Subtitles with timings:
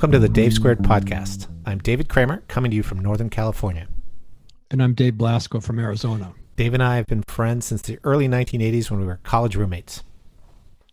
[0.00, 1.46] Welcome to the Dave Squared podcast.
[1.66, 3.86] I'm David Kramer, coming to you from Northern California.
[4.70, 6.32] And I'm Dave Blasco from Arizona.
[6.56, 10.02] Dave and I have been friends since the early 1980s when we were college roommates.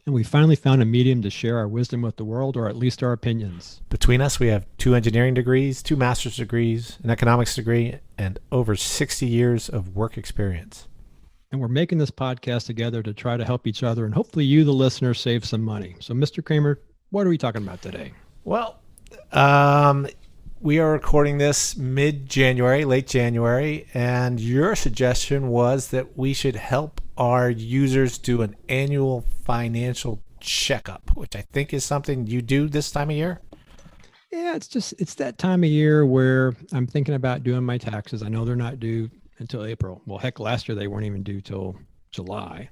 [0.06, 2.76] And we finally found a medium to share our wisdom with the world, or at
[2.76, 3.82] least our opinions.
[3.88, 8.76] Between us, we have two engineering degrees, two master's degrees, an economics degree, and over
[8.76, 10.90] 60 years of work experience.
[11.54, 14.66] And we're making this podcast together to try to help each other and hopefully you,
[14.66, 15.96] the listener, save some money.
[16.02, 16.44] So, Mr.
[16.44, 16.82] Kramer,
[17.12, 18.12] what are we talking about today?
[18.44, 18.82] Well,
[19.32, 20.08] um,
[20.60, 26.56] we are recording this mid January, late January, and your suggestion was that we should
[26.56, 32.68] help our users do an annual financial checkup, which I think is something you do
[32.68, 33.42] this time of year.
[34.32, 38.24] Yeah, it's just it's that time of year where I'm thinking about doing my taxes.
[38.24, 40.02] I know they're not due until April.
[40.06, 41.76] Well, heck, last year they weren't even due till
[42.12, 42.70] July.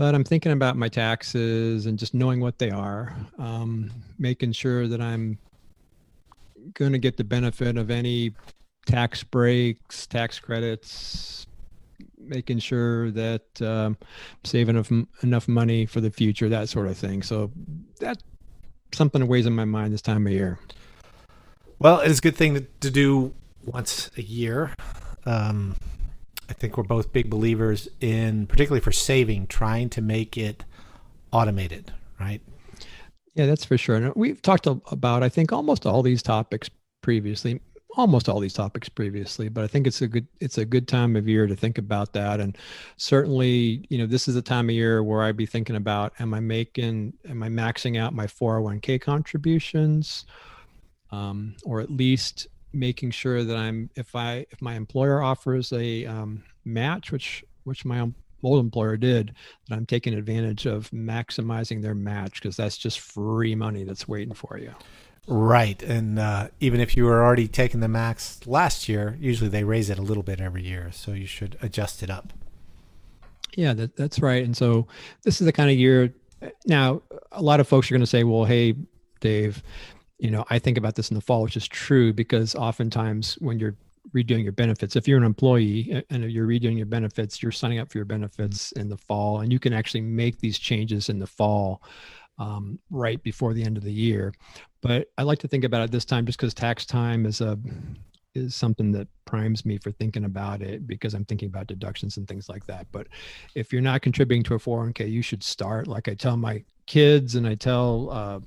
[0.00, 4.88] But I'm thinking about my taxes and just knowing what they are, um, making sure
[4.88, 5.36] that I'm
[6.72, 8.32] going to get the benefit of any
[8.86, 11.46] tax breaks, tax credits,
[12.18, 13.98] making sure that um,
[14.42, 14.90] saving enough,
[15.22, 17.22] enough money for the future, that sort of thing.
[17.22, 17.50] So
[17.98, 18.24] that's
[18.92, 20.58] something that weighs in my mind this time of year.
[21.78, 23.34] Well, it's a good thing to, to do
[23.66, 24.72] once a year.
[25.26, 25.76] Um,
[26.50, 30.64] I think we're both big believers in, particularly for saving, trying to make it
[31.32, 32.42] automated, right?
[33.34, 33.94] Yeah, that's for sure.
[33.94, 36.68] And we've talked about, I think, almost all these topics
[37.02, 37.60] previously,
[37.96, 41.14] almost all these topics previously, but I think it's a good it's a good time
[41.14, 42.40] of year to think about that.
[42.40, 42.58] And
[42.96, 46.34] certainly, you know, this is a time of year where I'd be thinking about, am
[46.34, 50.26] I making, am I maxing out my 401k contributions?
[51.12, 56.06] Um, or at least making sure that I'm if I if my employer offers a
[56.06, 58.10] um, match, which which my
[58.42, 59.34] old employer did,
[59.68, 64.34] that I'm taking advantage of maximizing their match because that's just free money that's waiting
[64.34, 64.74] for you.
[65.26, 69.64] Right, and uh, even if you were already taking the max last year, usually they
[69.64, 72.32] raise it a little bit every year, so you should adjust it up.
[73.54, 74.42] Yeah, that, that's right.
[74.42, 74.86] And so
[75.22, 76.14] this is the kind of year.
[76.66, 77.02] Now,
[77.32, 78.74] a lot of folks are going to say, "Well, hey,
[79.20, 79.62] Dave,
[80.20, 83.58] you know, I think about this in the fall, which is true because oftentimes when
[83.58, 83.76] you're
[84.14, 87.90] redoing your benefits, if you're an employee and you're redoing your benefits, you're signing up
[87.90, 91.26] for your benefits in the fall, and you can actually make these changes in the
[91.26, 91.82] fall
[92.38, 94.32] um, right before the end of the year.
[94.82, 97.58] But I like to think about it this time just because tax time is a
[98.34, 102.28] is something that primes me for thinking about it because I'm thinking about deductions and
[102.28, 102.86] things like that.
[102.92, 103.08] But
[103.56, 105.88] if you're not contributing to a 401k, you should start.
[105.88, 108.38] Like I tell my kids and I tell uh,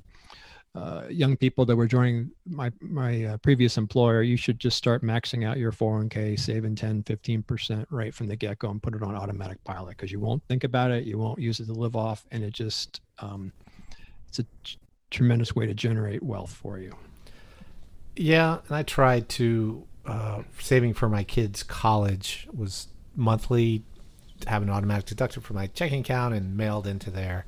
[0.75, 5.03] uh, young people that were joining my my uh, previous employer, you should just start
[5.03, 9.03] maxing out your 401k, saving 10, 15% right from the get go and put it
[9.03, 11.95] on automatic pilot because you won't think about it, you won't use it to live
[11.95, 13.51] off, and it just um,
[14.27, 14.77] it's a t-
[15.11, 16.95] tremendous way to generate wealth for you.
[18.15, 23.83] Yeah, and I tried to uh, saving for my kids' college was monthly,
[24.47, 27.45] have an automatic deduction from my checking account and mailed into their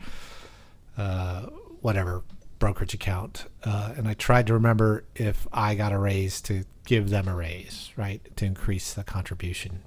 [0.95, 1.47] uh,
[1.81, 2.23] whatever
[2.65, 7.11] brokerage account, uh, and I tried to remember if I got a raise to give
[7.11, 9.83] them a raise, right, to increase the contribution.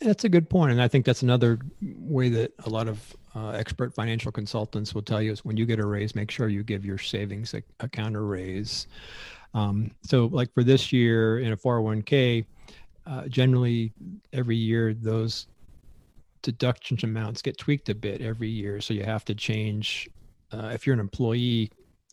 [0.00, 3.50] That's a good point, and I think that's another way that a lot of uh,
[3.50, 6.64] expert financial consultants will tell you is when you get a raise, make sure you
[6.64, 8.88] give your savings account a raise.
[9.54, 12.44] Um, so, like for this year in a 401k,
[13.06, 13.92] uh, generally
[14.32, 15.46] every year those
[16.42, 18.80] deduction amounts get tweaked a bit every year.
[18.80, 20.10] So you have to change
[20.52, 21.70] uh, if you're an employee,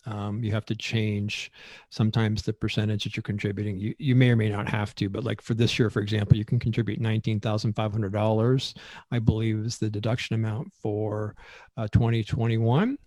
[0.10, 1.52] um, you have to change
[1.90, 3.78] sometimes the percentage that you're contributing.
[3.78, 6.36] You, you may or may not have to, but like for this year, for example,
[6.36, 8.74] you can contribute $19,500,
[9.12, 11.36] I believe is the deduction amount for
[11.78, 12.98] uh, 2021.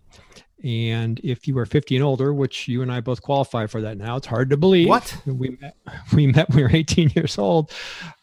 [0.63, 3.97] And if you are 50 and older, which you and I both qualify for that
[3.97, 4.87] now, it's hard to believe.
[4.87, 5.17] What?
[5.25, 5.75] We met,
[6.13, 7.71] we met when we were 18 years old,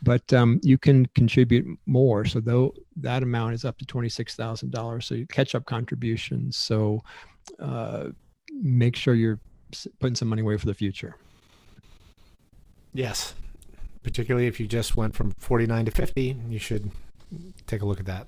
[0.03, 2.25] but um, you can contribute more.
[2.25, 5.03] So though that amount is up to $26,000.
[5.03, 6.57] So you catch up contributions.
[6.57, 7.03] So
[7.59, 8.07] uh,
[8.61, 9.41] make sure you're
[9.99, 11.17] putting some money away for the future.
[12.93, 13.35] Yes.
[14.03, 16.91] Particularly if you just went from 49 to 50, you should
[17.67, 18.27] take a look at that.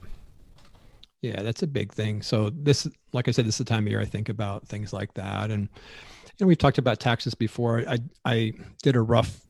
[1.22, 2.20] Yeah, that's a big thing.
[2.22, 4.92] So this, like I said, this is the time of year I think about things
[4.92, 5.50] like that.
[5.50, 5.68] And
[6.40, 7.84] and we've talked about taxes before.
[7.88, 8.52] I I
[8.82, 9.40] did a rough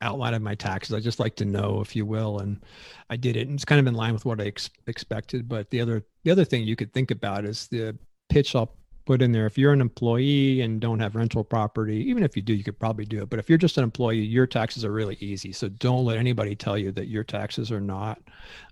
[0.00, 0.94] outline of my taxes.
[0.94, 2.60] I just like to know, if you will, and
[3.10, 3.46] I did it.
[3.46, 5.48] And it's kind of in line with what I ex- expected.
[5.48, 7.96] But the other the other thing you could think about is the
[8.28, 8.74] pitch I'll
[9.08, 9.46] put in there.
[9.46, 12.78] If you're an employee and don't have rental property, even if you do, you could
[12.78, 13.30] probably do it.
[13.30, 15.50] But if you're just an employee, your taxes are really easy.
[15.50, 18.20] So don't let anybody tell you that your taxes are not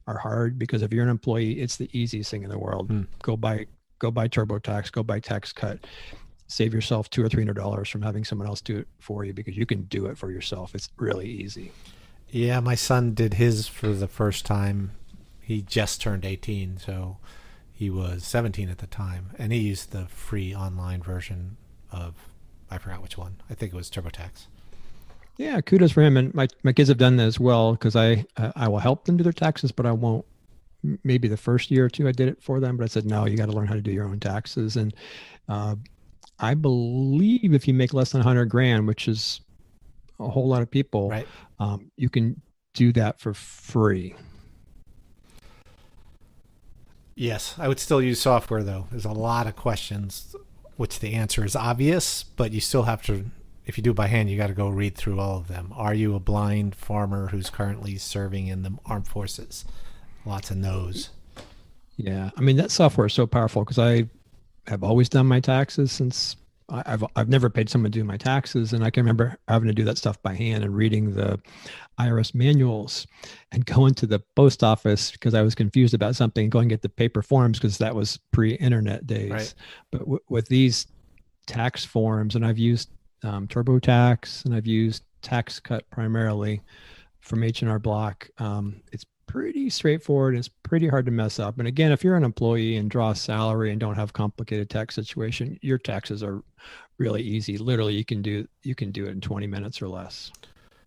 [0.07, 2.89] are hard because if you're an employee, it's the easiest thing in the world.
[2.89, 3.03] Hmm.
[3.23, 3.65] Go buy
[3.99, 5.79] go buy TurboTax, go buy TaxCut.
[6.49, 9.33] save yourself two or three hundred dollars from having someone else do it for you
[9.33, 10.75] because you can do it for yourself.
[10.75, 11.73] It's really easy.
[12.29, 14.91] Yeah, my son did his for the first time.
[15.41, 17.17] He just turned 18, so
[17.77, 21.59] he was 17 at the time, and he used the free online version
[21.93, 22.15] of
[22.71, 23.37] I forgot which one.
[23.51, 24.47] I think it was TurboTax.
[25.37, 26.17] Yeah, kudos for him.
[26.17, 29.05] And my, my kids have done that as well because I uh, I will help
[29.05, 30.25] them do their taxes, but I won't.
[31.05, 33.27] Maybe the first year or two I did it for them, but I said no,
[33.27, 34.77] you got to learn how to do your own taxes.
[34.77, 34.95] And
[35.49, 35.77] uh,
[36.39, 39.43] I believe if you make less than 100 grand, which is
[40.19, 41.27] a whole lot of people, right.
[41.59, 42.41] um, you can
[42.73, 44.15] do that for free.
[47.17, 48.87] Yes, I would still use software though.
[48.91, 50.37] There's a lot of questions,
[50.77, 53.31] which the answer is obvious, but you still have to.
[53.65, 55.73] If you do by hand, you got to go read through all of them.
[55.75, 59.65] Are you a blind farmer who's currently serving in the armed forces?
[60.27, 61.09] Lots of no's.
[61.97, 64.09] Yeah, I mean that software is so powerful because I
[64.67, 66.37] have always done my taxes since
[66.69, 69.75] I've I've never paid someone to do my taxes, and I can remember having to
[69.75, 71.41] do that stuff by hand and reading the
[71.99, 73.07] IRS manuals
[73.53, 76.89] and going to the post office because I was confused about something, going get the
[76.89, 79.31] paper forms because that was pre-internet days.
[79.31, 79.55] Right.
[79.93, 80.87] But w- with these
[81.47, 82.91] tax forms, and I've used
[83.23, 86.63] um, TurboTax and I've used TaxCut primarily
[87.21, 88.29] from H and R Block.
[88.39, 90.37] Um, it's pretty straightforward.
[90.37, 91.59] It's pretty hard to mess up.
[91.59, 94.95] And again, if you're an employee and draw a salary and don't have complicated tax
[94.95, 96.43] situation, your taxes are
[96.99, 97.59] really easy.
[97.59, 100.33] Literally, you can do you can do it in 20 minutes or less.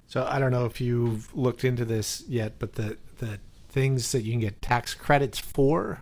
[0.07, 3.39] So I don't know if you've looked into this yet, but the the
[3.69, 6.01] things that you can get tax credits for,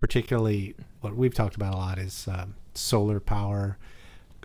[0.00, 3.78] particularly what we've talked about a lot, is um, solar power,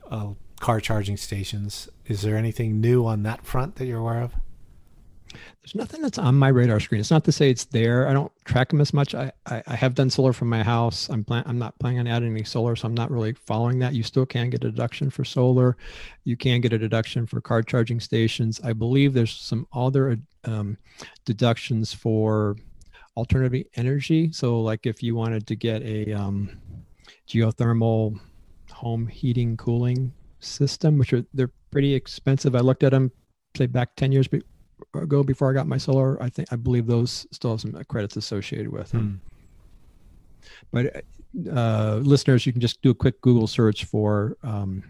[0.10, 0.30] uh,
[0.60, 1.90] car charging stations.
[2.06, 4.34] Is there anything new on that front that you're aware of?
[5.62, 7.00] There's nothing that's on my radar screen.
[7.00, 8.08] It's not to say it's there.
[8.08, 9.16] I don't track them as much.
[9.16, 11.10] I, I, I have done solar from my house.
[11.10, 13.94] I'm plan I'm not planning on adding any solar, so I'm not really following that.
[13.94, 15.78] You still can get a deduction for solar.
[16.24, 18.60] You can get a deduction for car charging stations.
[18.64, 20.78] I believe there's some other um,
[21.26, 22.58] deductions for
[23.16, 24.32] alternative energy.
[24.32, 26.50] So like if you wanted to get a um,
[27.28, 28.20] geothermal
[28.72, 32.56] home heating cooling system, which are they're pretty expensive.
[32.56, 33.12] I looked at them
[33.56, 34.28] say back 10 years
[34.94, 36.22] ago before I got my solar.
[36.22, 39.22] I think I believe those still have some credits associated with them.
[39.22, 39.34] Hmm.
[40.72, 41.04] But
[41.52, 44.84] uh, listeners, you can just do a quick Google search for um,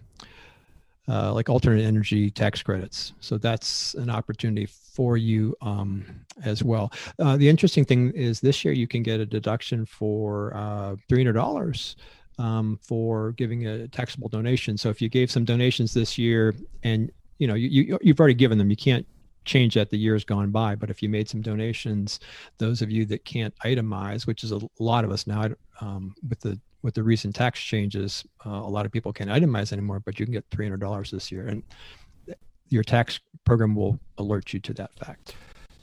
[1.08, 3.14] uh, like alternate energy tax credits.
[3.20, 6.06] So that's an opportunity for you um,
[6.44, 6.92] as well.
[7.20, 11.96] Uh, the interesting thing is this year you can get a deduction for uh, $300
[12.40, 14.78] um, for giving a taxable donation.
[14.78, 18.36] So if you gave some donations this year and you know you, you you've already
[18.36, 19.06] given them, you can't
[19.46, 20.76] change that the years gone by.
[20.76, 22.20] But if you made some donations,
[22.58, 25.50] those of you that can't itemize, which is a lot of us now,
[25.82, 29.72] um, with the with the recent tax changes, uh, a lot of people can't itemize
[29.72, 30.00] anymore.
[30.00, 31.64] But you can get three hundred dollars this year, and
[32.70, 35.36] your tax program will alert you to that fact.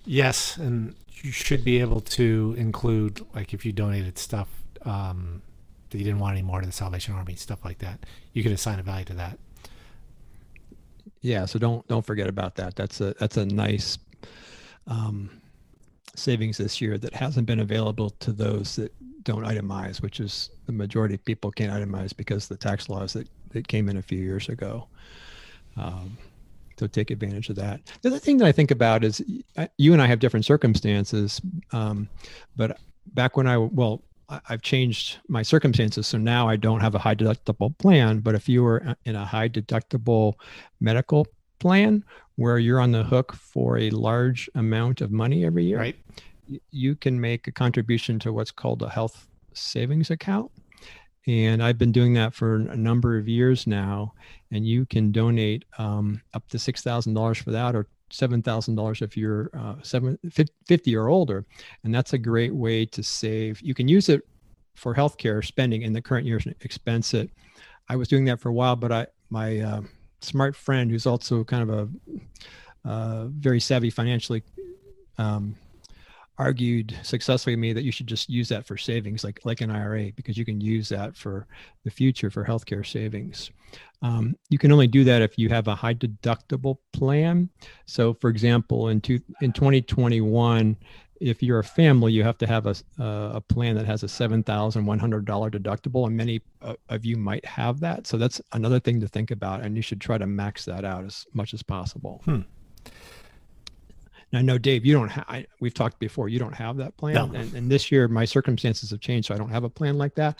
[0.05, 4.49] Yes, and you should be able to include like if you donated stuff
[4.85, 5.43] um,
[5.91, 8.07] that you didn't want anymore to the Salvation Army, stuff like that.
[8.33, 9.39] You could assign a value to that
[11.21, 12.77] yeah so don't don't forget about that.
[12.77, 13.99] That's a that's a nice
[14.87, 15.31] um,
[16.15, 20.73] savings this year that hasn't been available to those that don't itemize which is the
[20.73, 24.19] majority of people can't itemize because the tax laws that, that came in a few
[24.19, 24.89] years ago.
[25.77, 26.17] Um,
[26.79, 27.83] so take advantage of that.
[28.01, 29.23] The other thing that i think about is
[29.77, 31.41] you and i have different circumstances
[31.73, 32.09] um,
[32.57, 32.79] but
[33.15, 34.03] back when i well
[34.49, 36.07] I've changed my circumstances.
[36.07, 38.21] So now I don't have a high deductible plan.
[38.21, 40.35] But if you were in a high deductible
[40.81, 41.27] medical
[41.59, 42.05] plan
[42.37, 45.97] where you're on the hook for a large amount of money every year, right.
[46.71, 50.51] you can make a contribution to what's called a health savings account.
[51.27, 54.15] And I've been doing that for a number of years now.
[54.51, 59.77] And you can donate um, up to $6,000 for that or $7,000 if you're uh,
[59.83, 61.45] seven, 50 or older.
[61.85, 63.61] And that's a great way to save.
[63.61, 64.23] You can use it
[64.75, 67.31] for healthcare spending in the current year's expense it.
[67.89, 69.81] I was doing that for a while, but I, my uh,
[70.21, 71.91] smart friend, who's also kind of
[72.85, 74.43] a uh, very savvy financially,
[75.19, 75.55] um,
[76.41, 79.71] argued successfully to me that you should just use that for savings, like like an
[79.71, 81.47] IRA, because you can use that for
[81.85, 83.51] the future for healthcare savings.
[84.01, 87.51] Um, you can only do that if you have a high deductible plan.
[87.85, 90.77] So, for example, in two, in 2021,
[91.21, 94.43] if you're a family, you have to have a, a plan that has a $7,100
[95.23, 98.07] deductible, and many uh, of you might have that.
[98.07, 101.05] So that's another thing to think about, and you should try to max that out
[101.05, 102.23] as much as possible.
[102.25, 102.41] Hmm.
[104.33, 107.15] I know, Dave, you don't have, we've talked before, you don't have that plan.
[107.15, 107.25] No.
[107.35, 110.15] And, and this year, my circumstances have changed, so I don't have a plan like
[110.15, 110.39] that.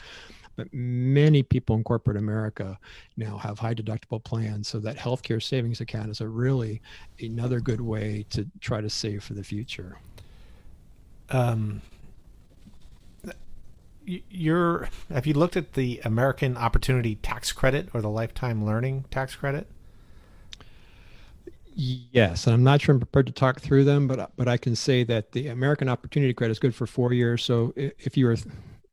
[0.55, 2.77] but many people in corporate America
[3.17, 4.67] now have high deductible plans.
[4.67, 6.81] So that healthcare savings account is a really
[7.19, 9.97] another good way to try to save for the future.
[11.29, 11.81] Um,
[14.05, 19.35] you're have you looked at the American Opportunity Tax Credit or the Lifetime Learning Tax
[19.35, 19.67] Credit?
[21.73, 24.75] Yes, and I'm not sure I'm prepared to talk through them, but but I can
[24.75, 27.43] say that the American Opportunity Credit is good for four years.
[27.43, 28.37] So if you were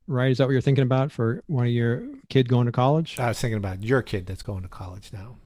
[0.06, 3.18] right, is that what you're thinking about for one of your kid going to college?
[3.18, 5.37] I was thinking about your kid that's going to college now.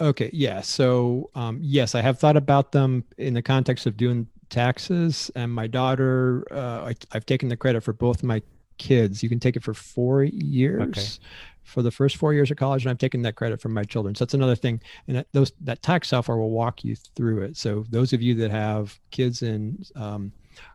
[0.00, 0.62] Okay, yeah.
[0.62, 5.52] So um, yes, I have thought about them in the context of doing taxes, and
[5.52, 8.42] my daughter, uh, I, I've taken the credit for both my
[8.78, 9.22] kids.
[9.22, 10.88] You can take it for four years.
[10.88, 11.26] Okay
[11.62, 14.14] for the first four years of college, and I've taken that credit from my children.
[14.14, 17.56] So that's another thing, and that, those that tax software will walk you through it.
[17.56, 20.32] So those of you that have kids in um,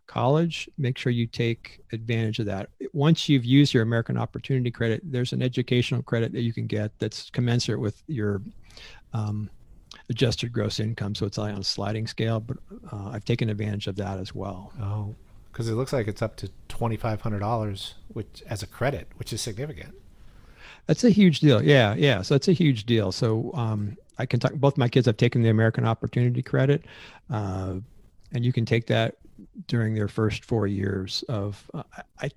[0.08, 2.70] college, make sure you take advantage of that.
[2.94, 6.92] Once you've used your American Opportunity Credit, there's an educational credit that you can get
[7.00, 8.42] that's commensurate with your
[9.14, 9.50] um,
[10.10, 11.16] adjusted gross income.
[11.16, 12.58] So it's on a sliding scale, but
[12.92, 14.72] uh, I've taken advantage of that as well.
[14.82, 15.16] Oh,
[15.52, 19.10] because it looks like it's up to twenty five hundred dollars, which as a credit,
[19.18, 19.94] which is significant.
[20.88, 21.64] That's a huge deal.
[21.64, 22.22] Yeah, yeah.
[22.22, 23.12] So it's a huge deal.
[23.12, 24.54] So um, I can talk.
[24.54, 26.86] Both my kids have taken the American Opportunity Credit,
[27.30, 27.76] uh,
[28.32, 29.18] and you can take that
[29.68, 31.70] during their first four years of.
[31.74, 31.84] Uh,
[32.22, 32.30] I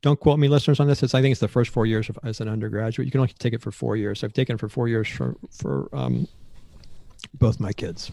[0.00, 1.02] don't quote me, listeners, on this.
[1.02, 3.06] It's I think it's the first four years of, as an undergraduate.
[3.06, 4.20] You can only take it for four years.
[4.20, 6.28] So I've taken it for four years for for um,
[7.34, 8.12] both my kids.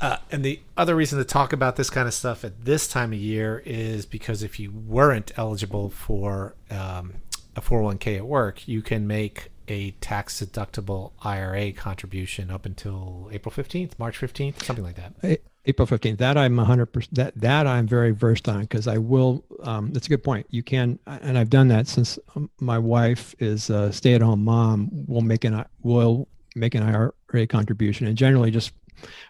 [0.00, 3.12] Uh, and the other reason to talk about this kind of stuff at this time
[3.12, 7.14] of year is because if you weren't eligible for um,
[7.56, 13.54] a 401k at work, you can make a tax deductible IRA contribution up until April
[13.54, 15.40] 15th, March 15th, something like that.
[15.64, 16.18] April 15th.
[16.18, 20.08] That I'm 100% that that I'm very versed on because I will um, that's a
[20.08, 20.46] good point.
[20.50, 25.20] You can and I've done that since um, my wife is a stay-at-home mom, we'll
[25.20, 28.72] make an will make an IRA contribution and generally just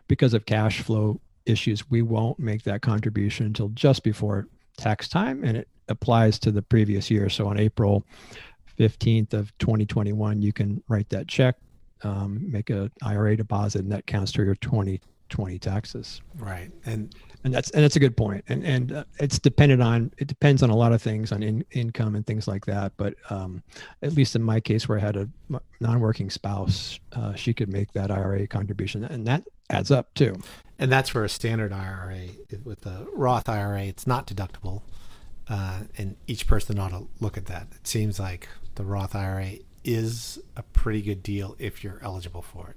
[0.09, 5.45] because of cash flow issues, we won't make that contribution until just before tax time
[5.45, 7.29] and it applies to the previous year.
[7.29, 8.05] So on April
[8.79, 11.57] 15th of 2021, you can write that check,
[12.03, 16.21] um, make a IRA deposit, and that counts to your 2020 taxes.
[16.37, 18.45] Right, and and that's and that's a good point.
[18.49, 21.65] And and uh, it's dependent on it depends on a lot of things on in,
[21.73, 22.93] income and things like that.
[22.97, 23.63] But um,
[24.03, 25.29] at least in my case, where I had a
[25.81, 30.41] non-working spouse, uh, she could make that IRA contribution, and that adds up too.
[30.79, 32.29] And that's for a standard IRA.
[32.65, 34.83] With the Roth IRA, it's not deductible
[35.49, 37.69] uh, and each person ought to look at that.
[37.73, 42.71] It seems like the Roth IRA is a pretty good deal if you're eligible for
[42.71, 42.77] it.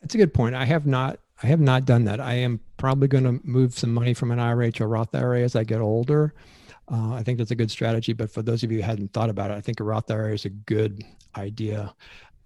[0.00, 0.54] That's a good point.
[0.54, 2.20] I have not I have not done that.
[2.20, 5.40] I am probably going to move some money from an IRA to a Roth IRA
[5.40, 6.34] as I get older.
[6.90, 8.12] Uh, I think that's a good strategy.
[8.12, 10.34] But for those of you who hadn't thought about it, I think a Roth IRA
[10.34, 11.02] is a good
[11.36, 11.94] idea.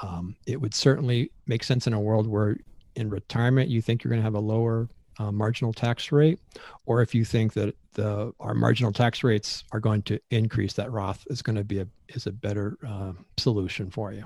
[0.01, 2.57] Um, it would certainly make sense in a world where
[2.95, 6.39] in retirement you think you're going to have a lower uh, marginal tax rate,
[6.87, 10.91] or if you think that the our marginal tax rates are going to increase, that
[10.91, 14.25] Roth is going to be a is a better uh, solution for you.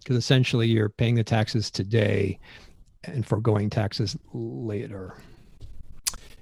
[0.00, 2.38] Because essentially, you're paying the taxes today
[3.04, 5.16] and foregoing taxes later.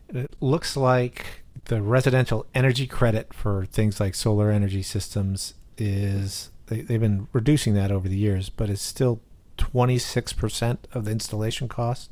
[0.08, 6.80] It looks like the residential energy credit for things like solar energy systems is they,
[6.80, 9.20] they've been reducing that over the years, but it's still
[9.58, 12.10] 26% of the installation cost.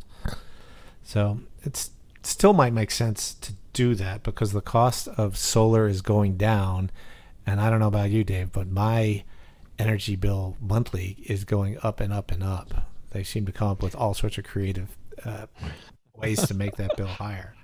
[1.02, 1.90] So it
[2.22, 6.90] still might make sense to do that because the cost of solar is going down.
[7.46, 9.24] And I don't know about you, Dave, but my
[9.78, 12.86] energy bill monthly is going up and up and up.
[13.10, 15.46] They seem to come up with all sorts of creative uh,
[16.14, 17.54] ways to make that bill higher.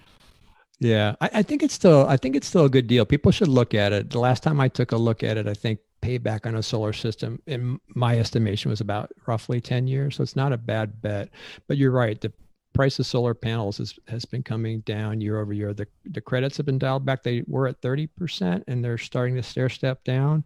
[0.78, 3.06] Yeah, I, I, think it's still I think it's still a good deal.
[3.06, 4.10] People should look at it.
[4.10, 6.92] The last time I took a look at it, I think payback on a solar
[6.92, 10.16] system, in my estimation, was about roughly ten years.
[10.16, 11.30] So it's not a bad bet.
[11.66, 12.20] But you're right.
[12.20, 12.32] The
[12.76, 15.72] price of solar panels has, has been coming down year over year.
[15.72, 17.22] The, the credits have been dialed back.
[17.22, 20.44] They were at 30% and they're starting to stair step down.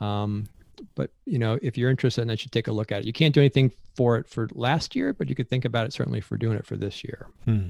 [0.00, 0.48] Um,
[0.94, 3.04] but you know, if you're interested in that, you should take a look at it.
[3.06, 5.92] You can't do anything for it for last year, but you could think about it
[5.92, 7.28] certainly for doing it for this year.
[7.44, 7.68] Hmm.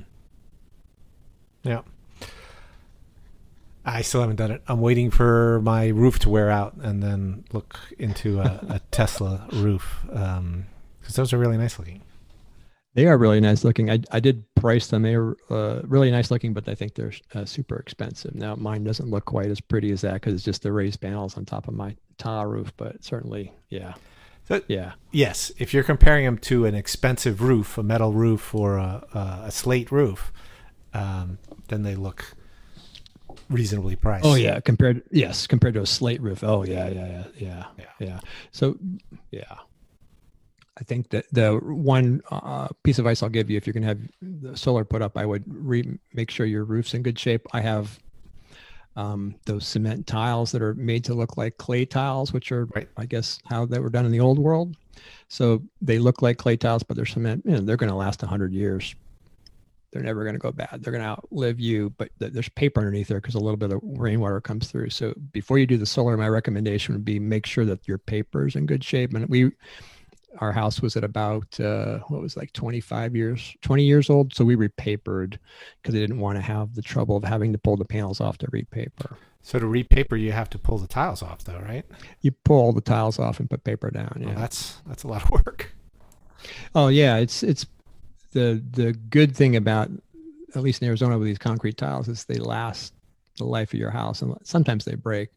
[1.62, 1.82] Yeah.
[3.84, 4.62] I still haven't done it.
[4.66, 9.46] I'm waiting for my roof to wear out and then look into a, a Tesla
[9.52, 10.66] roof because um,
[11.12, 12.00] those are really nice looking.
[12.94, 13.90] They are really nice looking.
[13.90, 15.02] I, I did price them.
[15.02, 18.34] They were uh, really nice looking, but I think they're uh, super expensive.
[18.34, 21.36] Now mine doesn't look quite as pretty as that because it's just the raised panels
[21.36, 22.72] on top of my tile roof.
[22.76, 23.94] But certainly, yeah,
[24.44, 25.52] so, yeah, yes.
[25.58, 29.50] If you're comparing them to an expensive roof, a metal roof or a, a, a
[29.50, 30.32] slate roof,
[30.92, 32.34] um, then they look
[33.48, 34.26] reasonably priced.
[34.26, 36.44] Oh yeah, compared yes, compared to a slate roof.
[36.44, 37.84] Oh yeah, yeah, yeah, yeah, yeah.
[37.98, 38.20] yeah.
[38.52, 38.78] So
[39.30, 39.54] yeah,
[40.78, 43.82] I think that the one uh, piece of advice I'll give you if you're going
[43.82, 47.18] to have the solar put up, I would re- make sure your roof's in good
[47.18, 47.46] shape.
[47.52, 47.98] I have
[48.96, 52.88] um, those cement tiles that are made to look like clay tiles, which are, right.
[52.96, 54.76] I guess, how they were done in the old world.
[55.28, 57.42] So they look like clay tiles, but they're cement.
[57.44, 58.94] You know, they're going to last 100 years.
[59.90, 60.80] They're never going to go bad.
[60.80, 63.80] They're going to outlive you, but there's paper underneath there because a little bit of
[63.84, 64.90] rainwater comes through.
[64.90, 68.46] So before you do the solar, my recommendation would be make sure that your paper
[68.46, 69.14] is in good shape.
[69.14, 69.52] And we,
[70.38, 74.34] our house was at about uh, what was like 25 years 20 years old.
[74.34, 75.38] So we repapered
[75.80, 78.38] because they didn't want to have the trouble of having to pull the panels off
[78.38, 79.16] to repaper.
[79.42, 81.84] So to repaper you have to pull the tiles off though right?
[82.20, 84.34] You pull the tiles off and put paper down yeah.
[84.34, 85.74] that's that's a lot of work.
[86.74, 87.66] Oh yeah it's it's
[88.32, 89.90] the the good thing about
[90.54, 92.92] at least in arizona with these concrete tiles is they last
[93.38, 95.30] the life of your house and sometimes they break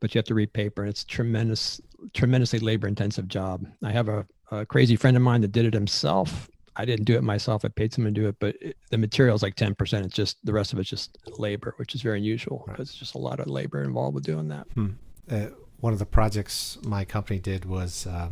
[0.00, 1.80] but you have to repaper and it's tremendous
[2.14, 3.66] tremendously labor intensive job.
[3.82, 6.50] I have a, a, crazy friend of mine that did it himself.
[6.76, 7.64] I didn't do it myself.
[7.64, 10.04] I paid someone to do it, but it, the material is like 10%.
[10.04, 12.64] It's just the rest of it's just labor, which is very unusual.
[12.68, 12.78] Right.
[12.78, 14.66] It's just a lot of labor involved with doing that.
[14.74, 14.90] Hmm.
[15.30, 15.46] Uh,
[15.80, 18.30] one of the projects my company did was uh,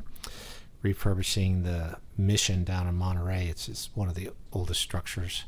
[0.83, 3.49] refurbishing the mission down in Monterey.
[3.49, 5.45] It's just one of the oldest structures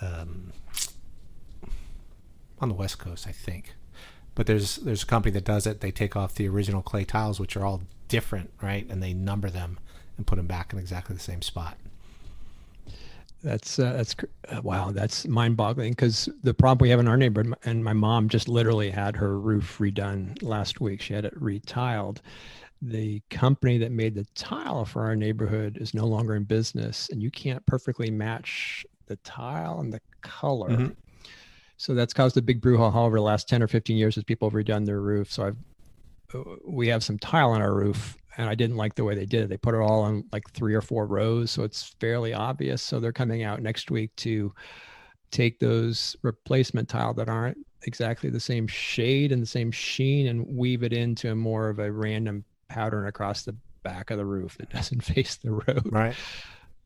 [0.00, 0.52] um,
[2.60, 3.74] on the West Coast, I think
[4.36, 5.80] but there's there's a company that does it.
[5.80, 9.50] They take off the original clay tiles, which are all different, right, and they number
[9.50, 9.80] them
[10.16, 11.76] and put them back in exactly the same spot.
[13.42, 14.14] That's uh, that's
[14.48, 14.90] uh, wow.
[14.92, 18.90] That's mind-boggling because the problem we have in our neighborhood, and my mom just literally
[18.90, 21.00] had her roof redone last week.
[21.00, 22.18] She had it retiled.
[22.82, 27.22] The company that made the tile for our neighborhood is no longer in business, and
[27.22, 30.70] you can't perfectly match the tile and the color.
[30.70, 30.92] Mm-hmm.
[31.76, 34.48] So that's caused a big brouhaha over the last 10 or 15 years as people
[34.48, 35.30] have redone their roof.
[35.30, 35.56] So I've,
[36.66, 39.44] we have some tile on our roof and I didn't like the way they did
[39.44, 39.48] it.
[39.48, 41.50] They put it all on like three or four rows.
[41.50, 42.82] So it's fairly obvious.
[42.82, 44.52] So they're coming out next week to
[45.30, 50.46] take those replacement tile that aren't exactly the same shade and the same sheen and
[50.46, 54.56] weave it into a more of a random pattern across the back of the roof
[54.58, 55.88] that doesn't face the road.
[55.90, 56.14] Right.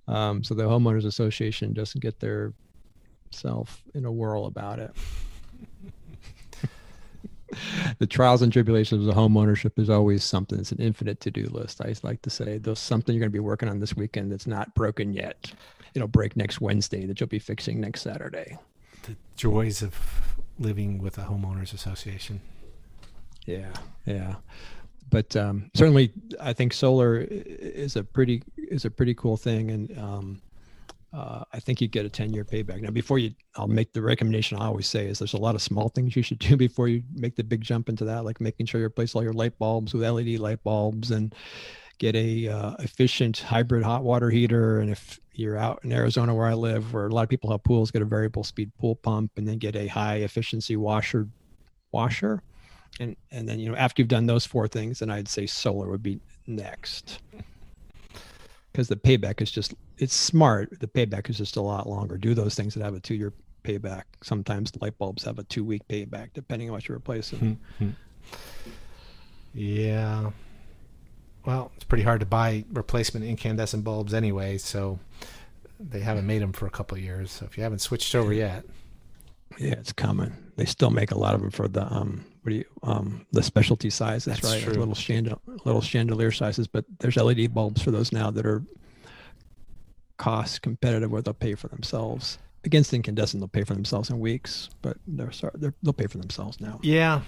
[0.08, 2.52] Um, so the homeowners association doesn't get their
[3.30, 4.90] self in a whirl about it.
[7.98, 10.58] the trials and tribulations of home ownership is always something.
[10.58, 11.80] It's an infinite to-do list.
[11.80, 14.46] I like to say there's something you're going to be working on this weekend that's
[14.46, 15.52] not broken yet.
[15.94, 18.58] It'll break next Wednesday that you'll be fixing next Saturday.
[19.02, 19.94] The joys of
[20.58, 22.40] living with a homeowners association.
[23.46, 23.72] Yeah,
[24.04, 24.36] yeah.
[25.08, 29.98] But um, certainly, I think solar is a pretty is a pretty cool thing, and
[29.98, 30.42] um,
[31.12, 32.80] uh, I think you get a 10 year payback.
[32.80, 35.62] Now, before you, I'll make the recommendation I always say is there's a lot of
[35.62, 38.66] small things you should do before you make the big jump into that, like making
[38.66, 41.34] sure you replace all your light bulbs with LED light bulbs and
[41.98, 44.80] get a uh, efficient hybrid hot water heater.
[44.80, 47.64] And if you're out in Arizona where I live, where a lot of people have
[47.64, 51.28] pools, get a variable speed pool pump and then get a high efficiency washer
[51.92, 52.42] washer.
[53.00, 55.88] And, and then, you know, after you've done those four things, then I'd say solar
[55.88, 57.20] would be next
[58.72, 60.78] because the payback is just it's smart.
[60.80, 62.16] The payback is just a lot longer.
[62.16, 63.32] Do those things that have a two year
[63.64, 64.04] payback.
[64.22, 67.58] Sometimes light bulbs have a two week payback, depending on what you're replacing.
[67.80, 67.90] Mm-hmm.
[69.54, 70.30] Yeah.
[71.44, 74.98] Well, it's pretty hard to buy replacement incandescent bulbs anyway, so
[75.78, 77.30] they haven't made them for a couple years.
[77.30, 78.64] So if you haven't switched over yet,
[79.58, 80.32] yeah, it's coming.
[80.56, 83.42] They still make a lot of them for the um, what do you um, the
[83.42, 84.62] specialty sizes, That's right?
[84.62, 84.74] True.
[84.74, 88.62] Little chandelier, little chandelier sizes, but there's LED bulbs for those now that are
[90.16, 92.38] cost competitive where they'll pay for themselves.
[92.64, 96.18] Against incandescent, they'll pay for themselves in weeks, but they're sorry, they're, they'll pay for
[96.18, 96.78] themselves now.
[96.82, 97.22] Yeah,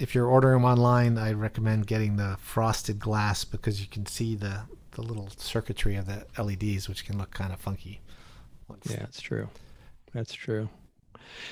[0.00, 4.34] if you're ordering them online, I recommend getting the frosted glass because you can see
[4.34, 4.62] the
[4.92, 8.00] the little circuitry of the LEDs, which can look kind of funky.
[8.88, 9.48] Yeah, that's true.
[10.12, 10.68] That's true.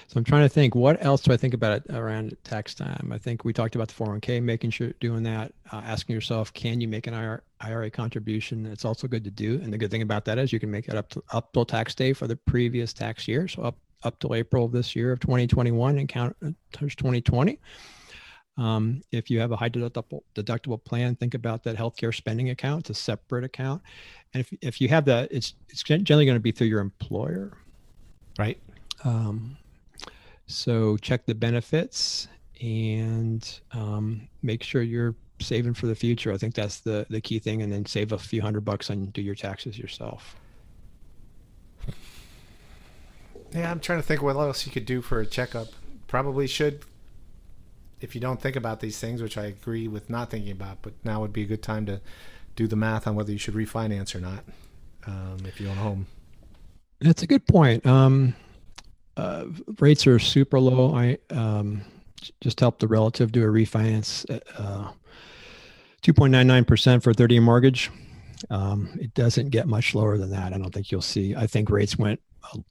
[0.08, 3.10] So I'm trying to think, what else do I think about it around tax time?
[3.12, 6.80] I think we talked about the 401k, making sure doing that, uh, asking yourself, can
[6.80, 8.66] you make an IRA contribution?
[8.66, 9.60] It's also good to do.
[9.62, 11.64] And the good thing about that is you can make it up to up till
[11.64, 13.48] tax day for the previous tax year.
[13.48, 17.58] So up, up till April of this year of 2021 and count uh, towards 2020.
[18.58, 22.90] Um, if you have a high deductible, deductible plan, think about that healthcare spending account.
[22.90, 23.82] It's a separate account.
[24.34, 27.56] And if, if you have that, it's, it's generally going to be through your employer.
[28.36, 28.58] Right.
[29.04, 29.56] Um,
[30.48, 32.26] so check the benefits
[32.60, 36.32] and um, make sure you're saving for the future.
[36.32, 39.12] I think that's the the key thing, and then save a few hundred bucks and
[39.12, 40.36] do your taxes yourself.
[43.52, 45.68] Yeah, I'm trying to think what else you could do for a checkup.
[46.06, 46.82] probably should,
[48.00, 50.92] if you don't think about these things, which I agree with not thinking about, but
[51.04, 52.00] now would be a good time to
[52.56, 54.44] do the math on whether you should refinance or not
[55.06, 56.06] um, if you own a home.
[57.00, 57.86] That's a good point.
[57.86, 58.34] Um,
[59.18, 59.46] uh,
[59.80, 60.94] rates are super low.
[60.94, 61.82] I um,
[62.40, 64.24] just helped the relative do a refinance.
[64.56, 64.92] Uh,
[66.02, 67.90] 2.99% for a 30 year mortgage.
[68.50, 70.52] Um, it doesn't get much lower than that.
[70.52, 71.34] I don't think you'll see.
[71.34, 72.20] I think rates went,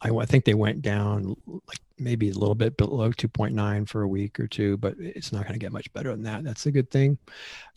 [0.02, 4.08] I, I think they went down like maybe a little bit below 2.9 for a
[4.08, 6.46] week or two, but it's not going to get much better than that.
[6.46, 7.18] That's a good thing.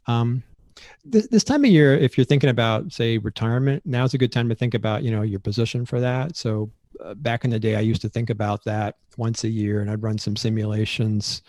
[0.06, 0.44] Um,
[1.04, 4.48] this, this time of year, if you're thinking about say retirement, now's a good time
[4.48, 6.36] to think about, you know, your position for that.
[6.36, 6.70] So
[7.16, 10.02] back in the day, I used to think about that once a year and I'd
[10.02, 11.42] run some simulations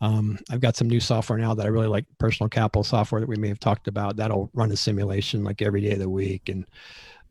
[0.00, 3.28] um, I've got some new software now that I really like, personal capital software that
[3.28, 4.16] we may have talked about.
[4.16, 6.48] That'll run a simulation like every day of the week.
[6.48, 6.66] And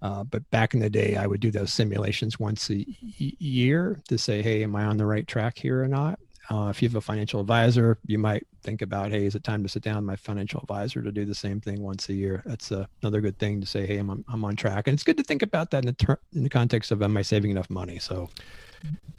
[0.02, 2.86] uh, but back in the day, I would do those simulations once a
[3.18, 6.20] year to say, hey, am I on the right track here or not?
[6.50, 9.64] Uh, if you have a financial advisor, you might think about, hey, is it time
[9.64, 12.44] to sit down with my financial advisor to do the same thing once a year?
[12.46, 14.88] That's uh, another good thing to say, hey, I'm, I'm on track.
[14.88, 17.18] And it's good to think about that in the, ter- in the context of, am
[17.18, 17.98] I saving enough money?
[17.98, 18.30] So,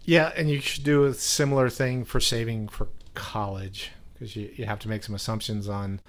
[0.04, 4.64] yeah, and you should do a similar thing for saving for college because you, you
[4.66, 6.00] have to make some assumptions on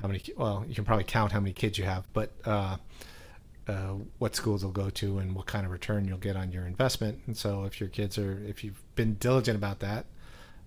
[0.00, 2.76] how many well you can probably count how many kids you have but uh,
[3.68, 6.66] uh, what schools they'll go to and what kind of return you'll get on your
[6.66, 10.06] investment and so if your kids are if you've been diligent about that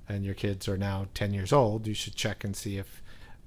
[0.08, 3.02] and your kids are now 10 years old you should check and see if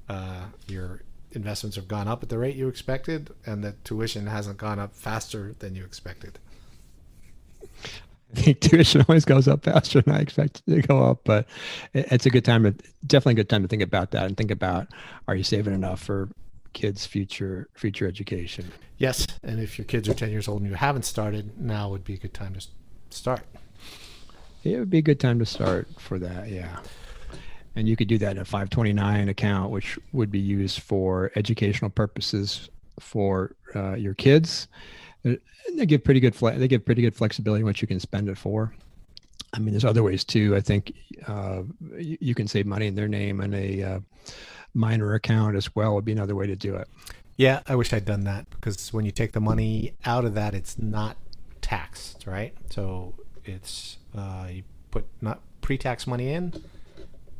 [0.09, 4.57] uh, your investments have gone up at the rate you expected and that tuition hasn't
[4.57, 6.39] gone up faster than you expected
[8.33, 11.47] I think tuition always goes up faster than I expected to go up, but
[11.95, 12.75] it's a good time to
[13.07, 14.89] definitely a good time to think about that and think about
[15.27, 16.29] are you saving enough for
[16.73, 18.71] kids' future future education?
[18.99, 22.05] Yes, and if your kids are ten years old and you haven't started, now would
[22.05, 22.67] be a good time to
[23.11, 23.43] start.
[24.65, 26.81] It would be a good time to start for that, yeah.
[27.77, 31.91] And you could do that in a 529 account, which would be used for educational
[31.91, 32.69] purposes
[32.99, 34.69] for uh, your kids
[35.75, 38.39] they give pretty good fle- they give pretty good flexibility what you can spend it
[38.39, 38.75] for.
[39.53, 40.55] I mean, there's other ways too.
[40.55, 40.93] I think
[41.27, 41.63] uh,
[41.97, 44.01] you, you, can save money in their name and a uh,
[44.75, 46.87] minor account as well would be another way to do it.
[47.37, 50.55] Yeah, I wish I'd done that because when you take the money out of that,
[50.55, 51.17] it's not
[51.63, 52.55] taxed, right?
[52.71, 56.53] So it's uh, you put not pre-tax money in,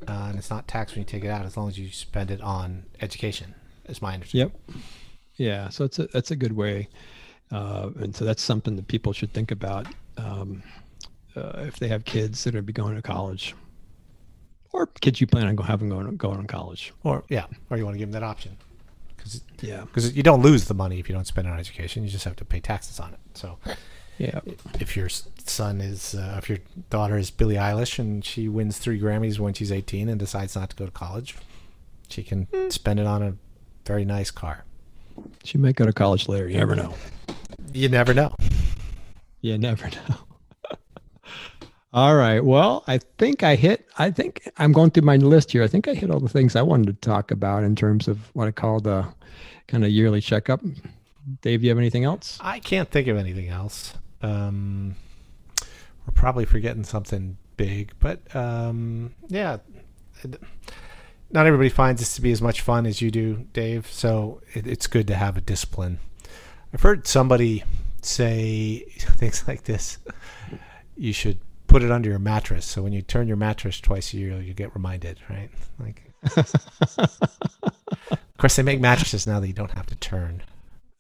[0.07, 2.31] uh, and it's not taxed when you take it out as long as you spend
[2.31, 3.55] it on education.
[3.87, 4.53] Is my understanding.
[4.69, 4.77] Yep.
[5.37, 6.89] Yeah, so it's a that's a good way.
[7.51, 9.87] Uh, and so that's something that people should think about
[10.19, 10.63] um,
[11.35, 13.55] uh, if they have kids that are be going to college
[14.73, 16.93] or kids you plan on having going, going to college.
[17.05, 18.57] Or, yeah, or you want to give them that option.
[19.17, 19.81] Cause, yeah.
[19.83, 22.05] Because you don't lose the money if you don't spend it on education.
[22.05, 23.21] You just have to pay taxes on it.
[23.35, 23.59] So,
[24.19, 24.41] yeah.
[24.81, 26.59] If your son is, uh, if your
[26.91, 30.71] daughter is Billie Eilish and she wins three Grammys when she's 18 and decides not
[30.71, 31.37] to go to college,
[32.09, 32.73] she can mm.
[32.73, 33.35] spend it on a
[33.87, 34.65] very nice car.
[35.45, 36.49] She might go to college later.
[36.49, 36.95] You never know.
[37.73, 38.35] You never know.
[39.41, 40.77] You never know.
[41.93, 42.41] all right.
[42.41, 45.63] Well, I think I hit, I think I'm going through my list here.
[45.63, 48.35] I think I hit all the things I wanted to talk about in terms of
[48.35, 49.07] what I call the
[49.69, 50.61] kind of yearly checkup.
[51.43, 52.39] Dave, you have anything else?
[52.41, 53.95] I can't think of anything else.
[54.23, 54.97] Um,
[56.07, 59.59] we're probably forgetting something big, but um, yeah.
[61.31, 63.87] Not everybody finds this to be as much fun as you do, Dave.
[63.89, 66.01] So it, it's good to have a discipline
[66.73, 67.65] I've heard somebody
[68.03, 69.99] say things like this.
[70.97, 72.67] You should put it under your mattress.
[72.67, 75.51] So when you turn your mattress twice a year, you get reminded, right?
[75.79, 76.53] Like, of
[78.39, 80.43] course, they make mattresses now that you don't have to turn.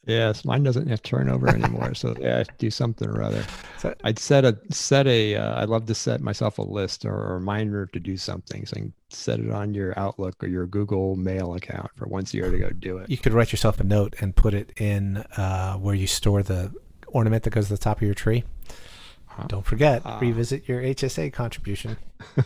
[0.08, 3.44] Yes, mine doesn't have turnover anymore, so yeah, I do something or other.
[3.76, 5.36] So, I'd set a set a.
[5.36, 8.64] Uh, I'd love to set myself a list or a reminder to do something.
[8.64, 12.32] So I can set it on your Outlook or your Google Mail account for once
[12.32, 13.10] a year to go do it.
[13.10, 16.72] You could write yourself a note and put it in uh, where you store the
[17.08, 18.44] ornament that goes to the top of your tree.
[19.26, 19.44] Huh?
[19.46, 21.98] Don't forget, uh, revisit your HSA contribution.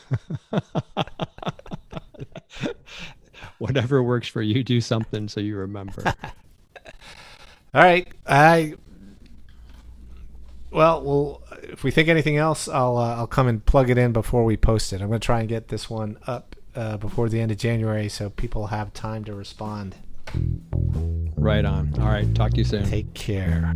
[3.59, 6.13] Whatever works for you, do something so you remember.
[7.75, 8.75] All right, I.
[10.71, 14.13] Well, well, if we think anything else, I'll uh, I'll come and plug it in
[14.13, 15.01] before we post it.
[15.01, 18.09] I'm going to try and get this one up uh, before the end of January,
[18.09, 19.97] so people have time to respond.
[21.37, 21.95] Right on.
[21.99, 22.33] All right.
[22.35, 22.85] Talk to you soon.
[22.89, 23.75] Take care.